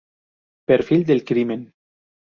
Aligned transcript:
Perfil 0.65 1.05
del 1.05 1.23
Crimen. 1.23 1.71